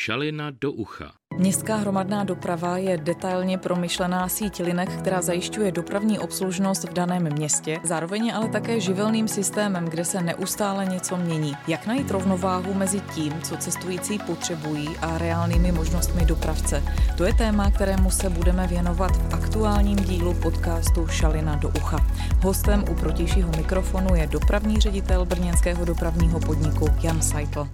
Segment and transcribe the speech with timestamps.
[0.00, 1.12] Šalina do ucha.
[1.38, 7.80] Městská hromadná doprava je detailně promyšlená síť linek, která zajišťuje dopravní obslužnost v daném městě,
[7.84, 11.52] zároveň ale také živelným systémem, kde se neustále něco mění.
[11.68, 16.82] Jak najít rovnováhu mezi tím, co cestující potřebují a reálnými možnostmi dopravce?
[17.16, 22.06] To je téma, kterému se budeme věnovat v aktuálním dílu podcastu Šalina do ucha.
[22.42, 27.68] Hostem u protějšího mikrofonu je dopravní ředitel brněnského dopravního podniku Jan Seitl.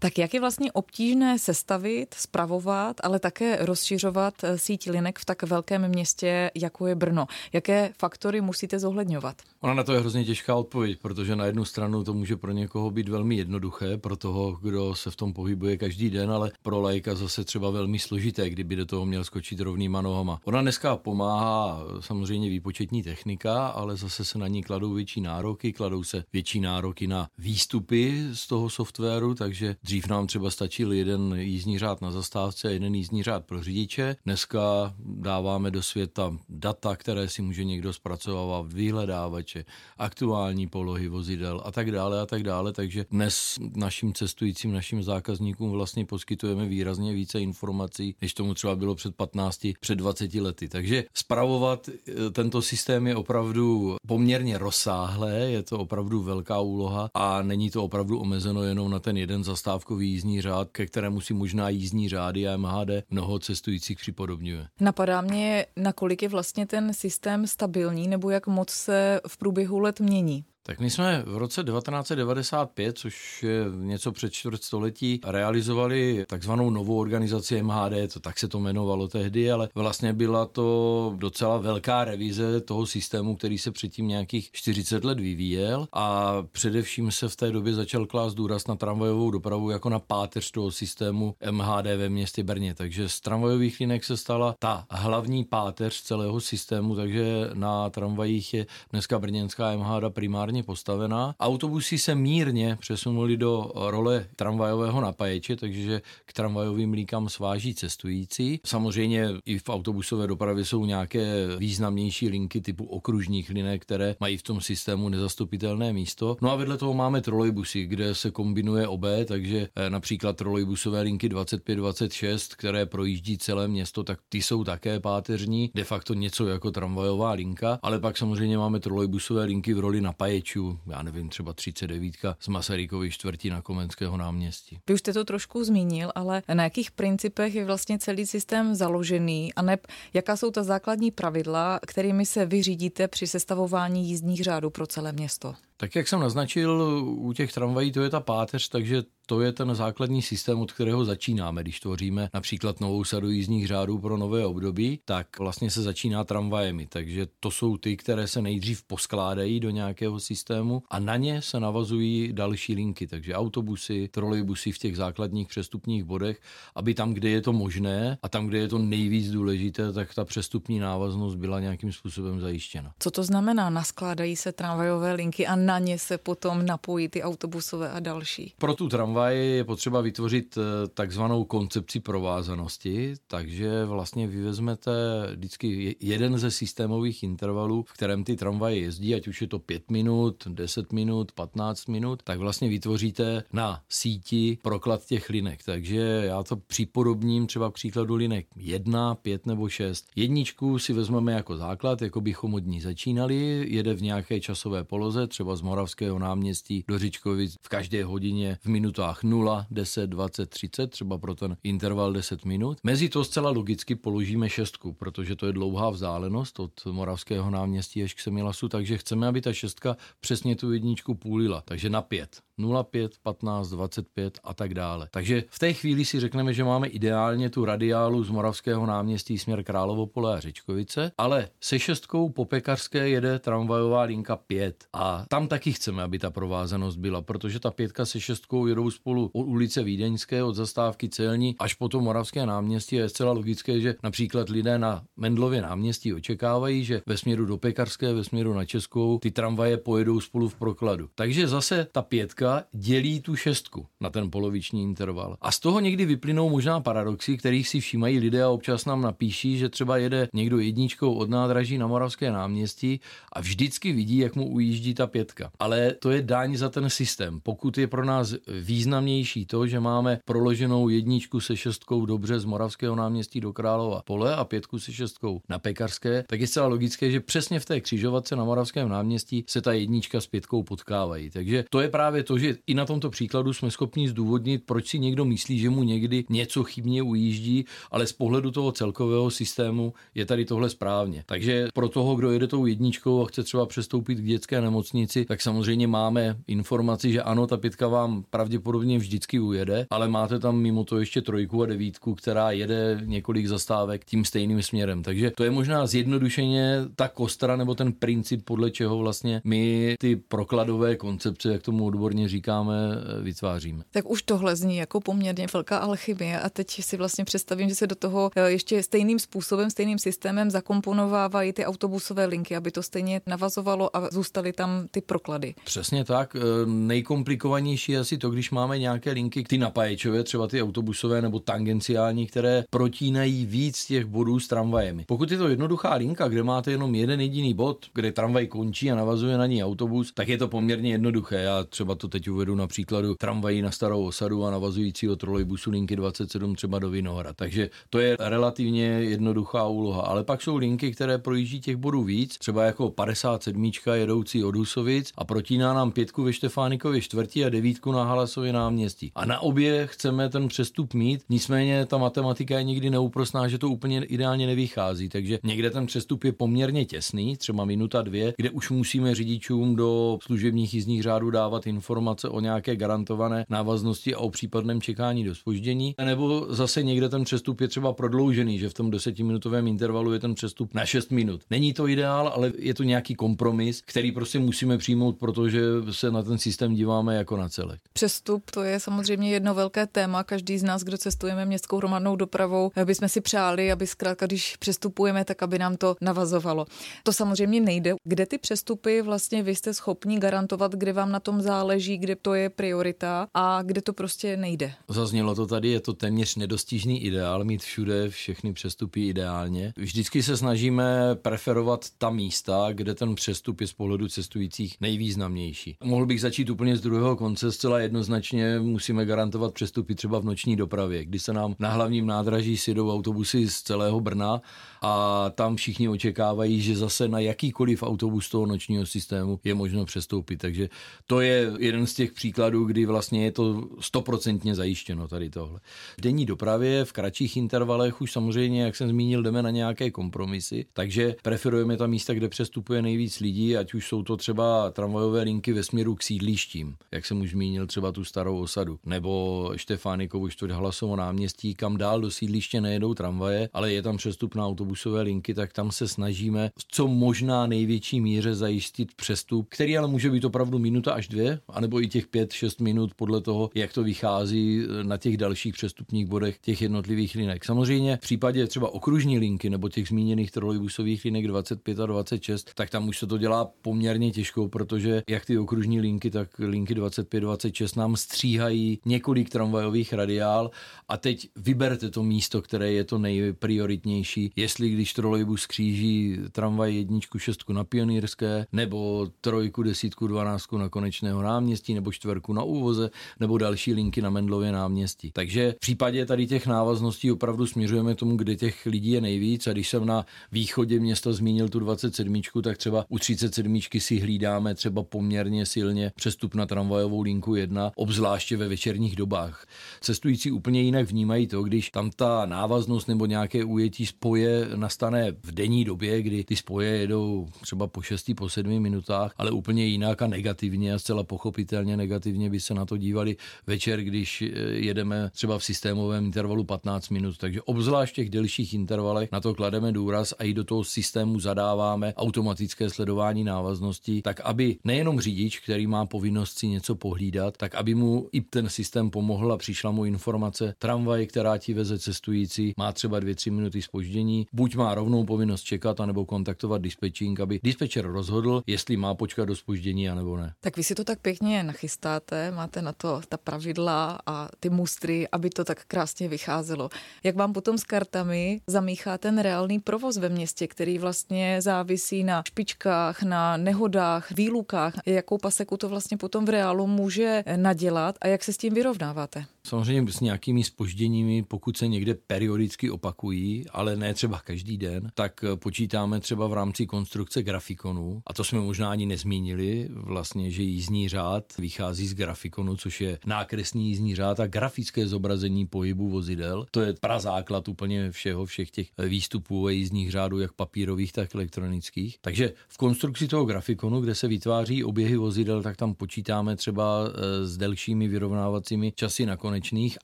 [0.00, 5.42] Tak jak je vlastně obtížné sestavit, spravovat, ale také rozšiřovat eh, síť linek v tak
[5.42, 7.26] velkém městě, jako je Brno?
[7.52, 9.36] Jaké faktory musíte zohledňovat?
[9.60, 12.90] Ona na to je hrozně těžká odpověď, protože na jednu stranu to může pro někoho
[12.90, 17.14] být velmi jednoduché, pro toho, kdo se v tom pohybuje každý den, ale pro lajka
[17.14, 20.40] zase třeba velmi složité, kdyby do toho měl skočit rovnýma nohama.
[20.44, 26.04] Ona dneska pomáhá samozřejmě výpočetní technika, ale zase se na ní kladou větší nároky, kladou
[26.04, 31.78] se větší nároky na výstupy z toho softwaru, takže dřív nám třeba stačil jeden jízdní
[31.78, 34.16] řád na zastávce a jeden jízdní řád pro řidiče.
[34.24, 39.64] Dneska dáváme do světa data, které si může někdo zpracovávat, vyhledávat počítače,
[39.98, 42.72] aktuální polohy vozidel a tak dále a tak dále.
[42.72, 48.94] Takže dnes našim cestujícím, našim zákazníkům vlastně poskytujeme výrazně více informací, než tomu třeba bylo
[48.94, 50.68] před 15, před 20 lety.
[50.68, 57.42] Takže spravovat eh, tento systém je opravdu poměrně rozsáhlé, je to opravdu velká úloha a
[57.42, 59.44] není to opravdu omezeno jenom na ten jeden
[59.78, 64.68] zastávkový jízdní řád, ke kterému si možná jízdní řády a MHD mnoho cestujících připodobňuje.
[64.80, 70.00] Napadá mě, nakolik je vlastně ten systém stabilní, nebo jak moc se v průběhu let
[70.00, 70.44] mění?
[70.68, 77.00] Tak my jsme v roce 1995, což je něco před čtvrt století, realizovali takzvanou novou
[77.00, 82.60] organizaci MHD, to tak se to jmenovalo tehdy, ale vlastně byla to docela velká revize
[82.60, 87.74] toho systému, který se předtím nějakých 40 let vyvíjel a především se v té době
[87.74, 92.74] začal klást důraz na tramvajovou dopravu jako na páteř toho systému MHD ve městě Brně.
[92.74, 98.66] Takže z tramvajových linek se stala ta hlavní páteř celého systému, takže na tramvajích je
[98.90, 101.34] dneska brněnská MHD primárně správně postavená.
[101.40, 108.60] Autobusy se mírně přesunuli do role tramvajového napáječe, takže k tramvajovým líkám sváží cestující.
[108.64, 114.42] Samozřejmě i v autobusové dopravě jsou nějaké významnější linky typu okružních linek, které mají v
[114.42, 116.36] tom systému nezastupitelné místo.
[116.42, 121.28] No a vedle toho máme trolejbusy, kde se kombinuje obé, takže eh, například trolejbusové linky
[121.28, 127.32] 25-26, které projíždí celé město, tak ty jsou také páteřní, de facto něco jako tramvajová
[127.32, 132.14] linka, ale pak samozřejmě máme trolejbusové linky v roli napáječe řidičů, já nevím, třeba 39
[132.40, 134.80] z Masarykovy čtvrtí na Komenského náměstí.
[134.88, 139.54] Vy už jste to trošku zmínil, ale na jakých principech je vlastně celý systém založený
[139.54, 139.78] a ne
[140.14, 145.54] jaká jsou ta základní pravidla, kterými se vyřídíte při sestavování jízdních řádů pro celé město?
[145.80, 149.74] Tak jak jsem naznačil, u těch tramvají to je ta páteř, takže to je ten
[149.74, 151.62] základní systém, od kterého začínáme.
[151.62, 156.86] Když tvoříme například novou sadu jízdních řádů pro nové období, tak vlastně se začíná tramvajemi.
[156.86, 161.60] Takže to jsou ty, které se nejdřív poskládají do nějakého systému a na ně se
[161.60, 163.06] navazují další linky.
[163.06, 166.40] Takže autobusy, trolejbusy v těch základních přestupních bodech,
[166.74, 170.24] aby tam, kde je to možné a tam, kde je to nejvíc důležité, tak ta
[170.24, 172.92] přestupní návaznost byla nějakým způsobem zajištěna.
[172.98, 173.70] Co to znamená?
[173.70, 178.54] Naskládají se tramvajové linky a na ně se potom napojí ty autobusové a další.
[178.58, 184.90] Pro tu tramvaj je potřeba vytvořit eh, takzvanou koncepci provázanosti, takže vlastně vy vezmete
[185.36, 189.90] vždycky jeden ze systémových intervalů, v kterém ty tramvaje jezdí, ať už je to 5
[189.90, 195.60] minut, 10 minut, 15 minut, tak vlastně vytvoříte na síti proklad těch linek.
[195.64, 200.06] Takže já to připodobním třeba k příkladu linek 1, 5 nebo 6.
[200.16, 205.26] Jedničku si vezmeme jako základ, jako bychom od ní začínali, jede v nějaké časové poloze,
[205.26, 210.90] třeba z Moravského náměstí do Řičkovic v každé hodině v minutách 0, 10, 20, 30,
[210.90, 212.78] třeba pro ten interval 10 minut.
[212.84, 218.14] Mezi to zcela logicky položíme šestku, protože to je dlouhá vzdálenost od Moravského náměstí až
[218.14, 221.62] k Semilasu, takže chceme, aby ta šestka přesně tu jedničku půlila.
[221.64, 222.40] Takže na pět.
[222.58, 225.08] 0,5, 15, 25 a tak dále.
[225.10, 229.64] Takže v té chvíli si řekneme, že máme ideálně tu radiálu z Moravského náměstí směr
[229.64, 235.72] Královopole a Řečkovice, ale se šestkou po Pekařské jede tramvajová linka 5 a tam taky
[235.72, 240.42] chceme, aby ta provázanost byla, protože ta pětka se šestkou jedou spolu od ulice Vídeňské,
[240.42, 244.78] od zastávky Celní až po to Moravské náměstí a je zcela logické, že například lidé
[244.78, 249.76] na Mendlově náměstí očekávají, že ve směru do Pekarské, ve směru na Českou ty tramvaje
[249.76, 251.08] pojedou spolu v prokladu.
[251.14, 255.36] Takže zase ta pětka dělí tu šestku na ten poloviční interval.
[255.40, 259.58] A z toho někdy vyplynou možná paradoxy, kterých si všímají lidé a občas nám napíší,
[259.58, 263.00] že třeba jede někdo jedničkou od nádraží na Moravské náměstí
[263.32, 265.50] a vždycky vidí, jak mu ujíždí ta pětka pětka.
[265.58, 267.40] Ale to je daň za ten systém.
[267.40, 272.96] Pokud je pro nás významnější to, že máme proloženou jedničku se šestkou dobře z Moravského
[272.96, 277.20] náměstí do Králova pole a pětku se šestkou na Pekarské, tak je zcela logické, že
[277.20, 281.30] přesně v té křižovatce na Moravském náměstí se ta jednička s pětkou potkávají.
[281.30, 284.98] Takže to je právě to, že i na tomto příkladu jsme schopni zdůvodnit, proč si
[284.98, 290.26] někdo myslí, že mu někdy něco chybně ujíždí, ale z pohledu toho celkového systému je
[290.26, 291.22] tady tohle správně.
[291.26, 295.42] Takže pro toho, kdo jede tou jedničkou a chce třeba přestoupit k dětské nemocnici, tak
[295.42, 300.84] samozřejmě máme informaci, že ano, ta pětka vám pravděpodobně vždycky ujede, ale máte tam mimo
[300.84, 305.02] to ještě trojku a devítku, která jede několik zastávek tím stejným směrem.
[305.02, 310.16] Takže to je možná zjednodušeně ta kostra nebo ten princip, podle čeho vlastně my ty
[310.16, 312.74] prokladové koncepce, jak tomu odborně říkáme,
[313.22, 313.84] vytváříme.
[313.90, 317.86] Tak už tohle zní jako poměrně velká alchymie a teď si vlastně představím, že se
[317.86, 323.20] do toho eh, ještě stejným způsobem, stejným systémem zakomponovávají ty autobusové linky, aby to stejně
[323.26, 325.54] navazovalo a zůstaly tam ty proklady.
[325.64, 326.36] Přesně tak.
[326.36, 331.40] Eh, nejkomplikovanější je asi to, když máme nějaké linky, ty napáječové, třeba ty autobusové nebo
[331.40, 335.04] tangenciální, které protínají víc těch bodů s tramvajemi.
[335.08, 338.94] Pokud je to jednoduchá linka, kde máte jenom jeden jediný bod, kde tramvaj končí a
[338.94, 341.36] navazuje na ní autobus, tak je to poměrně jednoduché.
[341.36, 345.96] Já třeba to teď uvedu na příkladu tramvají na starou osadu a navazujícího trolejbusu linky
[345.96, 347.32] 27 třeba do Vinohra.
[347.32, 350.02] Takže to je relativně jednoduchá úloha.
[350.02, 354.56] Ale pak jsou linky, které projíždí těch bodů víc, třeba jako 57 jedoucí od
[354.98, 359.12] Husovic a protíná nám pětku ve Štefánikově čtvrtí a devítku na Halasově náměstí.
[359.14, 363.68] A na obě chceme ten přestup mít, nicméně ta matematika je nikdy neúprosná, že to
[363.68, 365.08] úplně ideálně nevychází.
[365.08, 370.18] Takže někde ten přestup je poměrně těsný, třeba minuta dvě, kde už musíme řidičům do
[370.22, 375.94] služebních jízdních řádů dávat informace o nějaké garantované návaznosti a o případném čekání do spoždění.
[376.04, 380.34] Nebo zase někde ten přestup je třeba prodloužený, že v tom desetiminutovém intervalu je ten
[380.34, 381.40] přestup na 6 minut.
[381.50, 386.22] Není to ideál, ale je to nějaký kompromis, který prostě musíme přijmout, protože se na
[386.22, 387.80] ten systém díváme jako na celek.
[387.92, 390.24] Přestup to je samozřejmě jedno velké téma.
[390.24, 395.24] Každý z nás, kdo cestujeme městskou hromadnou dopravou, bychom si přáli, aby zkrátka, když přestupujeme,
[395.24, 396.66] tak aby nám to navazovalo.
[397.02, 397.94] To samozřejmě nejde.
[398.04, 402.34] Kde ty přestupy vlastně vy jste schopni garantovat, kde vám na tom záleží, kde to
[402.34, 404.72] je priorita a kde to prostě nejde?
[404.88, 409.72] Zaznělo to tady, je to téměř nedostižný ideál mít všude všechny přestupy ideálně.
[409.76, 415.76] Vždycky se snažíme preferovat ta místa, kde ten přestup je z pohledu cestujících nejvýznamnější.
[415.84, 420.56] Mohl bych začít úplně z druhého konce, zcela jednoznačně musíme garantovat přestupy třeba v noční
[420.56, 424.40] dopravě, kdy se nám na hlavním nádraží sjedou autobusy z celého Brna
[424.82, 430.36] a tam všichni očekávají, že zase na jakýkoliv autobus toho nočního systému je možno přestoupit.
[430.36, 430.68] Takže
[431.06, 435.60] to je jeden z těch příkladů, kdy vlastně je to stoprocentně zajištěno tady tohle.
[435.98, 440.66] V denní dopravě v kratších intervalech už samozřejmě, jak jsem zmínil, jdeme na nějaké kompromisy,
[440.72, 445.52] takže preferujeme ta místa, kde přestupuje nejvíc lidí, ať už jsou to třeba tramvajové linky
[445.52, 450.50] ve směru k sídlištím, jak jsem už zmínil třeba tu starou osadu, nebo Štefánikovu čtvrt
[450.50, 455.34] Hlasovo náměstí, kam dál do sídliště nejedou tramvaje, ale je tam přestup na autobusové linky,
[455.34, 460.24] tak tam se snažíme v co možná největší míře zajistit přestup, který ale může být
[460.24, 464.66] opravdu minuta až dvě, anebo i těch pět, šest minut podle toho, jak to vychází
[464.82, 467.44] na těch dalších přestupních bodech těch jednotlivých linek.
[467.44, 472.70] Samozřejmě v případě třeba okružní linky nebo těch zmíněných trolejbusových linek 25 a 26, tak
[472.70, 477.20] tam už se to dělá poměrně těžko, protože jak ty okružní linky, tak linky 25,
[477.20, 480.50] 26 nám stříhají několik tramvajových radiál.
[480.88, 487.18] A teď vyberte to místo, které je to nejprioritnější, jestli když trolejbus kříží tramvaj jedničku,
[487.18, 492.90] šestku na Pionýrské, nebo trojku, desítku, dvanáctku na Konečného náměstí, nebo čtvrku na Úvoze,
[493.20, 495.10] nebo další linky na Mendlově náměstí.
[495.12, 499.46] Takže v případě tady těch návazností opravdu směřujeme tomu, kde těch lidí je nejvíc.
[499.46, 504.47] A když jsem na východě města zmínil tu 27, tak třeba u 37 si hlídáme
[504.54, 509.46] třeba poměrně silně přestup na tramvajovou linku 1, obzvláště ve večerních dobách.
[509.80, 515.32] Cestující úplně jinak vnímají to, když tam ta návaznost nebo nějaké ujetí spoje nastane v
[515.32, 520.02] denní době, kdy ty spoje jedou třeba po 6, po 7 minutách, ale úplně jinak
[520.02, 525.10] a negativně a zcela pochopitelně negativně by se na to dívali večer, když eh, jedeme
[525.12, 527.18] třeba v systémovém intervalu 15 minut.
[527.18, 531.20] Takže obzvlášť v těch delších intervalech na to klademe důraz a i do toho systému
[531.20, 537.54] zadáváme automatické sledování návazností, tak aby nejenom řidič, který má povinnost si něco pohlídat, tak
[537.54, 542.52] aby mu i ten systém pomohl a přišla mu informace, tramvaj, která ti veze cestující,
[542.58, 547.86] má třeba 2-3 minuty spoždění, buď má rovnou povinnost čekat, anebo kontaktovat dispečing, aby dispečer
[547.86, 550.32] rozhodl, jestli má počkat do spoždění, anebo ne.
[550.40, 555.08] Tak vy si to tak pěkně nachystáte, máte na to ta pravidla a ty mustry,
[555.08, 556.68] aby to tak krásně vycházelo.
[557.04, 562.22] Jak vám potom s kartami zamíchá ten reálný provoz ve městě, který vlastně závisí na
[562.28, 568.24] špičkách, na nehodách, výlukách, jakou paseku to vlastně potom v reálu může nadělat a jak
[568.24, 569.24] se s tím vyrovnáváte?
[569.44, 575.24] Samozřejmě s nějakými spožděními, pokud se někde periodicky opakují, ale ne třeba každý den, tak
[575.34, 580.88] počítáme třeba v rámci konstrukce grafikonu, a to jsme možná ani nezmínili, vlastně, že jízdní
[580.88, 586.46] řád vychází z grafikonu, což je nákresný jízdní řád a grafické zobrazení pohybu vozidel.
[586.50, 591.98] To je prazáklad úplně všeho, všech těch výstupů a jízdních řádů, jak papírových, tak elektronických.
[592.00, 597.26] Takže v konstrukci toho grafikonu, kde se vytváří oběhy vozidel, tak tam počítáme třeba e,
[597.26, 599.78] s delšími vyrovnávacími časy nakonečných,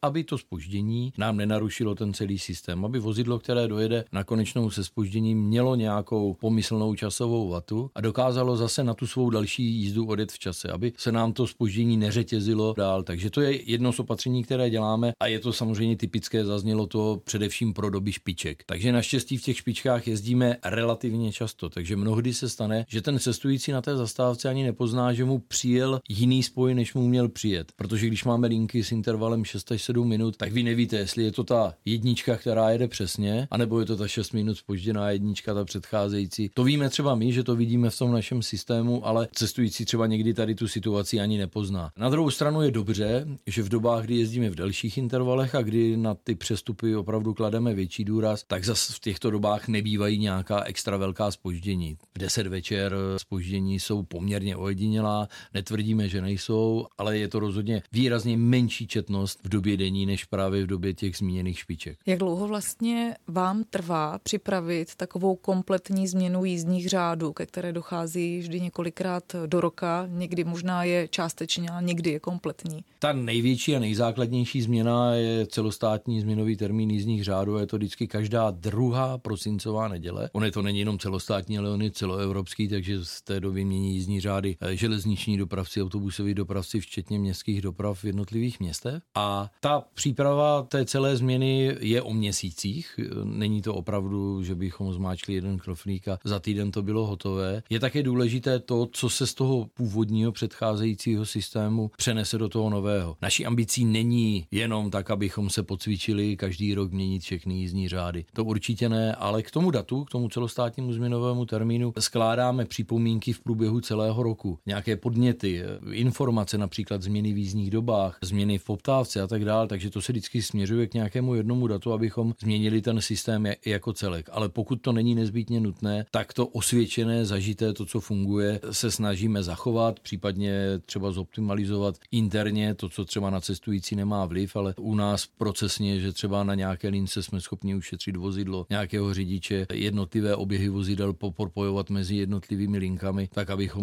[0.02, 4.84] aby to spoždění nám nenarušilo ten celý systém, aby vozidlo, které dojede na konečnou se
[4.84, 10.32] spožděním, mělo nějakou pomyslnou časovou vatu a dokázalo zase na tu svou další jízdu odjet
[10.32, 13.02] v čase, aby se nám to spoždění neřetězilo dál.
[13.02, 17.20] Takže to je jedno z opatření, které děláme a je to samozřejmě typické, zaznělo to
[17.24, 18.62] především pro doby špiček.
[18.66, 23.72] Takže naštěstí v těch špičkách jezdíme relativně často, takže mnohdy se stane, že ten cestující
[23.72, 27.72] na té zastávce ani nepozná, že mu přijel jiný spoj, než mu měl přijet.
[27.76, 31.32] Protože když máme linky s intervalem 6 až 7 minut, tak vy nevíte, jestli je
[31.32, 35.64] to ta jednička, která jede přesně, anebo je to ta 6 minut spožděná jednička, ta
[35.64, 36.50] předcházející.
[36.54, 40.34] To víme třeba my, že to vidíme v tom našem systému, ale cestující třeba někdy
[40.34, 41.90] tady tu situaci ani nepozná.
[41.96, 45.96] Na druhou stranu je dobře, že v dobách, kdy jezdíme v delších intervalech a kdy
[45.96, 50.96] na ty přestupy opravdu klademe větší důraz, tak zase v těchto dobách nebývají nějaká extra
[50.96, 51.96] velká spoždění.
[52.14, 58.36] V 10 večer spoždění jsou poměrně ojedinělá, netvrdíme, že nejsou, ale je to rozhodně výrazně
[58.36, 61.98] menší četnost v době denní než právě v době těch zmíněných špiček.
[62.06, 68.60] Jak dlouho vlastně vám trvá připravit takovou kompletní změnu jízdních řádů, ke které dochází vždy
[68.60, 72.84] několikrát do roka, někdy možná je částečně, ale někdy je kompletní?
[72.98, 77.58] Ta největší a nejzákladnější změna je celostátní změnový termín jízdních řádů.
[77.58, 80.30] Je to vždycky každá druhá prosincová neděle.
[80.32, 83.93] On je to není jenom celostátní, ale on je celoevropský, takže z té doby mění
[83.94, 89.02] jízdní řády eh, železniční dopravci, autobusoví dopravci, včetně městských doprav v jednotlivých městech.
[89.14, 93.00] A ta příprava té celé změny je o měsících.
[93.24, 97.62] Není to opravdu, že bychom zmáčkli jeden knoflík a za týden to bylo hotové.
[97.70, 103.16] Je také důležité to, co se z toho původního předcházejícího systému přenese do toho nového.
[103.22, 108.24] Naší ambicí není jenom tak, abychom se pocvičili každý rok měnit všechny jízdní řády.
[108.32, 113.40] To určitě ne, ale k tomu datu, k tomu celostátnímu změnovému termínu skládáme připomínky v
[113.40, 114.58] průběhu celého roku.
[114.66, 115.62] Nějaké podněty,
[115.92, 120.12] informace, například změny v jízdních dobách, změny v poptávce a tak dále, takže to se
[120.12, 124.28] vždycky směřuje k nějakému jednomu datu, abychom změnili ten systém jako celek.
[124.32, 129.42] Ale pokud to není nezbytně nutné, tak to osvědčené, zažité, to, co funguje, se snažíme
[129.42, 135.26] zachovat, případně třeba zoptimalizovat interně to, co třeba na cestující nemá vliv, ale u nás
[135.38, 141.12] procesně, že třeba na nějaké lince jsme schopni ušetřit vozidlo nějakého řidiče, jednotlivé oběhy vozidel
[141.12, 143.73] popropojovat mezi jednotlivými linkami, tak abychom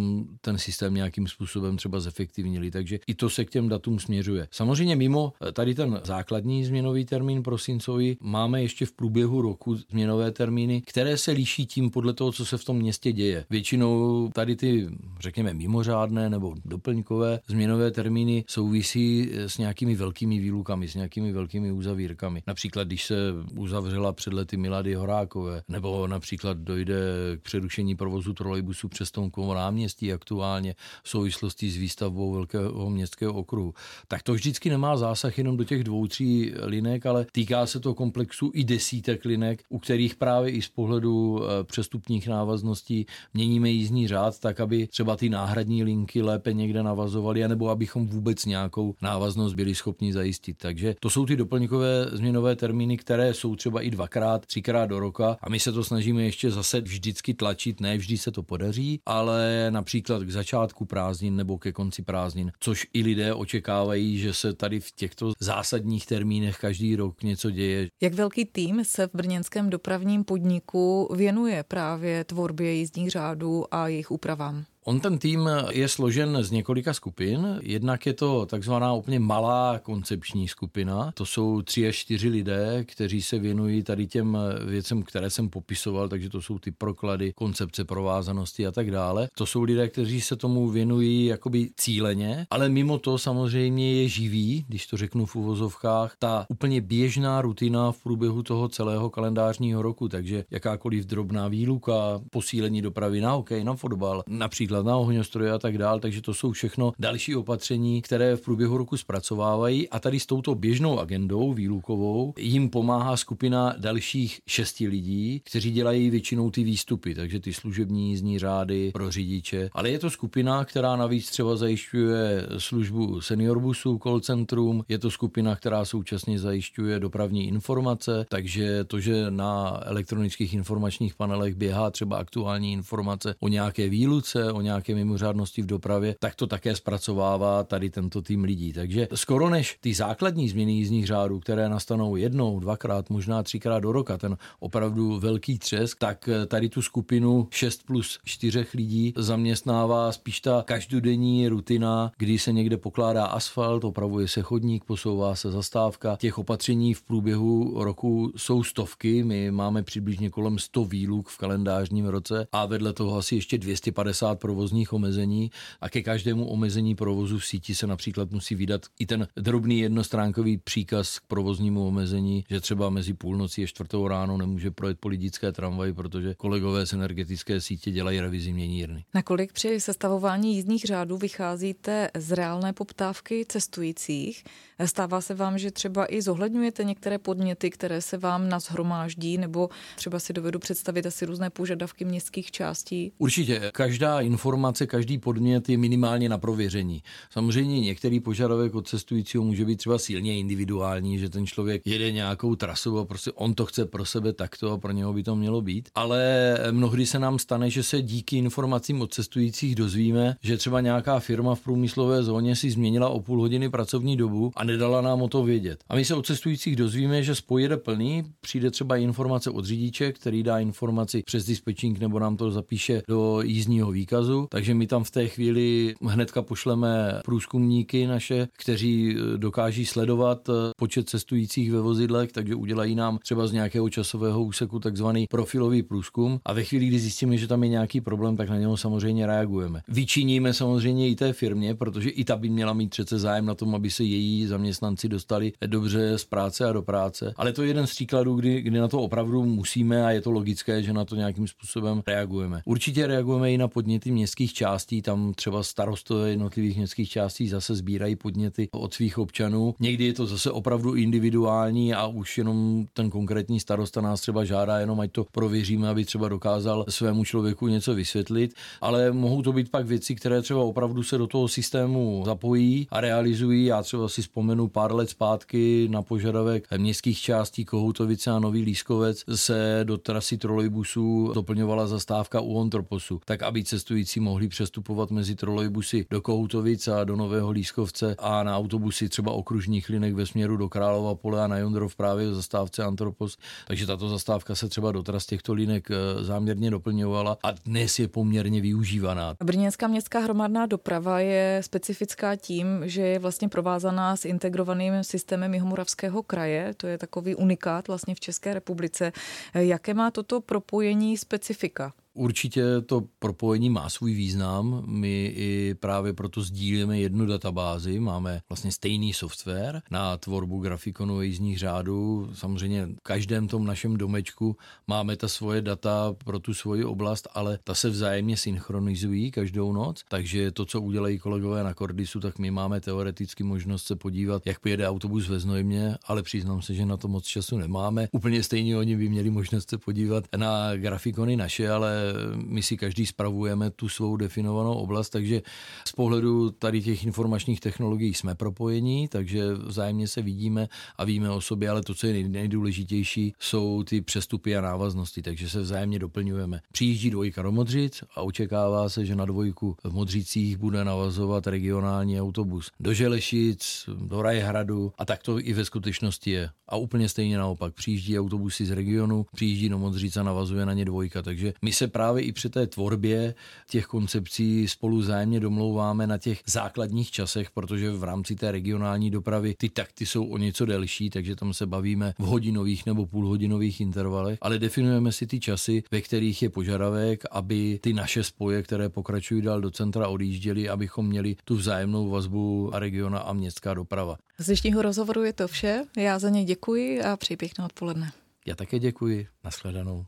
[0.41, 2.71] ten systém nějakým způsobem třeba zefektivnili.
[2.71, 4.48] Takže i to se k těm datům směřuje.
[4.51, 10.81] Samozřejmě mimo tady ten základní změnový termín prosincový máme ještě v průběhu roku změnové termíny,
[10.81, 13.45] které se liší tím podle toho, co se v tom městě děje.
[13.50, 14.88] Většinou tady ty,
[15.19, 22.43] řekněme, mimořádné nebo doplňkové změnové termíny souvisí s nějakými velkými výlukami, s nějakými velkými uzavírkami.
[22.48, 23.15] Například, když se
[23.55, 26.95] uzavřela před lety Milady Horákové, nebo například dojde
[27.38, 29.81] k přerušení provozu trolejbusu přes Tomkovo náměstí
[30.14, 33.74] aktuálně v souvislosti s výstavbou velkého městského okruhu,
[34.08, 37.94] tak to vždycky nemá zásah jenom do těch dvou, tří linek, ale týká se to
[37.94, 44.08] komplexu i desítek linek, u kterých právě i z pohledu eh, přestupních návazností měníme jízdní
[44.08, 49.54] řád, tak aby třeba ty náhradní linky lépe někde navazovaly, anebo abychom vůbec nějakou návaznost
[49.54, 50.58] byli schopni zajistit.
[50.58, 55.38] Takže to jsou ty doplňkové změnové termíny, které jsou třeba i dvakrát, třikrát do roka
[55.42, 59.71] a my se to snažíme ještě zase vždycky tlačit, ne vždy se to podaří, ale
[59.72, 64.80] například k začátku prázdnin nebo ke konci prázdnin, což i lidé očekávají, že se tady
[64.80, 67.88] v těchto zásadních termínech každý rok něco děje.
[68.01, 74.12] Jak velký tým se v brněnském dopravním podniku věnuje právě tvorbě jízdních řádů a jejich
[74.12, 74.66] úpravám?
[74.86, 77.60] On ten tým je složen z několika skupin.
[77.62, 81.12] Jednak je to takzvaná úplně malá koncepční skupina.
[81.14, 86.10] To jsou tři až čtyři lidé, kteří se věnují tady těm věcem, které jsem popisoval,
[86.10, 89.30] takže to jsou ty proklady, koncepce provázanosti a tak dále.
[89.38, 94.66] To jsou lidé, kteří se tomu věnují jakoby cíleně, ale mimo to samozřejmě je živý,
[94.68, 100.08] když to řeknu v uvozovkách, ta úplně běžná rutina v průběhu toho celého kalendářního roku,
[100.10, 105.60] takže jakákoliv drobná výluka, posílení dopravy na hokej, na fotbal, například například na ohňostroje a
[105.60, 110.20] tak dál, takže to jsou všechno další opatření, které v průběhu roku zpracovávají a tady
[110.20, 116.63] s touto běžnou agendou výlukovou jim pomáhá skupina dalších šesti lidí, kteří dělají většinou ty
[116.63, 119.70] výstupy, takže ty služební jízdní řády pro řidiče.
[119.74, 125.56] Ale je to skupina, která navíc třeba zajišťuje službu seniorbusů, call centrum, je to skupina,
[125.56, 132.74] která současně zajišťuje dopravní informace, takže to, že na elektronických informačních panelech běhá třeba aktuální
[132.74, 138.22] informace o nějaké výluce, o nějaké mimořádnosti v dopravě, tak to také zpracovává tady tento
[138.22, 138.74] tým lidí.
[138.74, 143.91] Takže skoro než ty základní změny jízdních řádů, které nastanou jednou, dvakrát, možná třikrát do
[143.91, 150.41] roka, ten opravdu velký třesk, tak tady tu skupinu 6 plus 4 lidí zaměstnává spíš
[150.41, 156.15] ta každodenní rutina, kdy se někde pokládá asfalt, opravuje se chodník, posouvá se zastávka.
[156.20, 162.06] Těch opatření v průběhu roku jsou stovky, my máme přibližně kolem 100 výluk v kalendářním
[162.06, 167.46] roce a vedle toho asi ještě 250 provozních omezení a ke každému omezení provozu v
[167.46, 172.89] síti se například musí vydat i ten drobný jednostránkový příkaz k provoznímu omezení, že třeba
[172.89, 178.20] mezi půlnocí a čtvrtou ráno nemůže projet politické tramvaj, protože kolegové z energetické sítě dělají
[178.20, 179.05] revizi měnírny.
[179.13, 184.43] Nakolik při sestavování jízdních řádů vycházíte z reálné poptávky cestujících?
[184.86, 190.20] Stává se vám, že třeba i zohledňujete některé podněty, které se vám nazhromáždí, nebo třeba
[190.20, 193.13] si dovedu představit asi různé požadavky městských částí?
[193.17, 193.72] Určitě.
[193.74, 194.40] Každá informace,
[194.88, 197.03] každý podnět je minimálně na prověření.
[197.29, 202.55] Samozřejmě některý požadavek od cestujícího může být třeba silně individuální, že ten člověk jede nějakou
[202.55, 205.62] trasu a prostě on to chce pro sebe takto a pro něho by to mělo
[205.62, 205.89] být.
[205.95, 211.19] Ale mnohdy se nám stane, že se díky informacím od cestujících dozvíme, že třeba nějaká
[211.19, 215.27] firma v průmyslové zóně si změnila o půl hodiny pracovní dobu a nedala nám o
[215.27, 215.83] to vědět.
[215.89, 220.12] A my se od cestujících dozvíme, že spoj jede plný, přijde třeba informace od řidiče,
[220.12, 225.04] který dá informaci přes dispečink nebo nám to zapíše do jízdního výkazu, takže my tam
[225.04, 231.82] v té chvíli hnedka pošleme průzkumníky naše, kteří eh, dokáží sledovat eh, počet cestujících ve
[231.82, 236.88] vozidlech, takže udělají nám třeba z nějakého časového úseku takzvaný profilový průzkum a ve chvíli,
[236.88, 239.82] kdy zjistíme, že tam je nějaký problém, tak na něho samozřejmě reagujeme.
[239.88, 243.76] Vyčiníme samozřejmě i té firmě, protože i ta by měla mít přece zájem na tom,
[243.76, 247.34] aby se její zaměstnanci dostali dobře z práce a do práce.
[247.38, 250.32] Ale to je jeden z příkladů, kdy, kdy na to opravdu musíme a je to
[250.32, 252.62] logické, že na to nějakým způsobem reagujeme.
[252.65, 258.15] Určitě reagujeme i na podněty městských částí, tam třeba starostové jednotlivých městských částí zase sbírají
[258.15, 259.75] podněty od svých občanů.
[259.79, 264.79] Někdy je to zase opravdu individuální a už jenom ten konkrétní starosta nás třeba žádá
[264.79, 269.71] jenom, ať to prověříme, aby třeba dokázal svému člověku něco vysvětlit, ale mohou to být
[269.71, 273.65] pak věci, které třeba opravdu se do toho systému zapojí a realizují.
[273.65, 279.23] Já třeba si vzpomenu pár let zpátky na požadavek městských částí Kohoutovice a Nový Lískovec
[279.36, 286.06] se do trasy trolejbusů doplňovala zastávka u Ontroposu, tak aby cestující mohli přestupovat mezi trolejbusy
[286.10, 290.69] do Kohoutovic a do Nového Lískovce a na autobusy třeba okružních linek ve směru do
[290.69, 293.38] Králova pole a na Jondrov právě v zastávce Antropos.
[293.67, 298.08] Takže tato zastávka se třeba do tras těchto linek eh, záměrně doplňovala a dnes je
[298.08, 299.36] poměrně využívaná.
[299.43, 306.24] Brněnská městská hromadná doprava je specifická tím, že je vlastně provázaná s integrovaným systémem Jihomoravského
[306.24, 306.74] kraje.
[306.78, 309.12] To je takový unikát vlastně v České republice.
[309.54, 311.93] Jaké má toto propojení specifika?
[312.13, 314.84] Určitě to propojení má svůj význam.
[314.88, 321.60] My i právě proto sdílíme jednu databázi, máme vlastně stejný software na tvorbu grafikonu jízdních
[321.60, 322.30] řádů.
[322.34, 327.60] Samozřejmě v každém tom našem domečku máme ta svoje data pro tu svoji oblast, ale
[327.63, 332.52] ta se vzájemně synchronizují každou noc, takže to, co udělají kolegové na Kordisu, tak my
[332.52, 336.97] máme teoreticky možnost se podívat, jak pojede autobus ve Znojmě, ale přiznám se, že na
[336.97, 338.08] to moc času nemáme.
[338.12, 342.01] Úplně stejně oni by měli možnost se podívat na grafikony naše, ale
[342.36, 345.42] my si každý spravujeme tu svou definovanou oblast, takže
[345.88, 351.42] z pohledu tady těch informačních technologií jsme propojení, takže vzájemně se vidíme a víme o
[351.42, 356.62] sobě, ale to, co je nejdůležitější, jsou ty přestupy a návaznosti, takže se vzájemně doplňujeme.
[356.72, 362.22] Přijíždí dvojka do Modřic a očekává se, že na dvojku v Modřicích bude navazovat regionální
[362.22, 366.50] autobus do Želešic, do Rajhradu a tak to i ve skutečnosti je.
[366.68, 370.86] A úplně stejně naopak, přijíždí autobusy z regionu, přijíždí do Modřic a navazuje na ně
[370.86, 373.36] dvojka, takže my se právě i při té tvorbě
[373.69, 379.56] těch koncepcí spolu zájemně domlouváme na těch základních časech, protože v rámci té regionální dopravy
[379.58, 384.39] ty takty jsou o něco delší, takže tam se bavíme v hodinových nebo půlhodinových intervalech,
[384.41, 389.41] ale definujeme si ty časy, ve kterých je požadavek, aby ty naše spoje, které pokračují
[389.41, 394.17] dál do centra, odjížděly, abychom měli tu vzájemnou vazbu a regiona a městská doprava.
[394.38, 395.84] Z dnešního rozhovoru je to vše.
[395.97, 398.12] Já za ně děkuji a přeji pěkné odpoledne.
[398.45, 399.27] Já také děkuji.
[399.43, 400.06] Naschledanou.